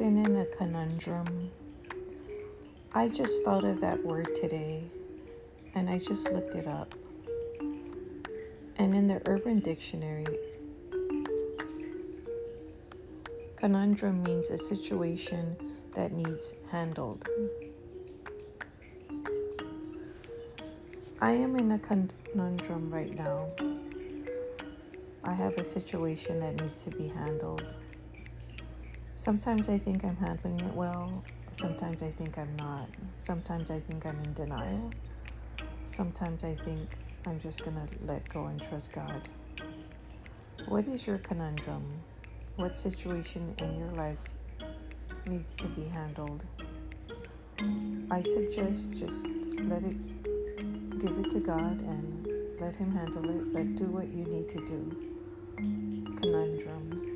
[0.00, 1.50] been in a conundrum?
[2.94, 4.84] I just thought of that word today
[5.74, 6.94] and I just looked it up.
[8.76, 10.26] And in the Urban Dictionary,
[13.56, 15.54] conundrum means a situation
[15.94, 17.26] that needs handled.
[21.20, 23.48] I am in a conundrum right now.
[25.22, 27.74] I have a situation that needs to be handled.
[29.20, 32.88] Sometimes I think I'm handling it well, sometimes I think I'm not.
[33.18, 34.90] Sometimes I think I'm in denial.
[35.84, 36.88] Sometimes I think
[37.26, 39.28] I'm just going to let go and trust God.
[40.68, 41.86] What is your conundrum?
[42.56, 44.24] What situation in your life
[45.26, 46.42] needs to be handled?
[48.10, 49.28] I suggest just
[49.64, 52.26] let it give it to God and
[52.58, 54.96] let Him handle it, but do what you need to do.
[56.22, 57.09] Conundrum.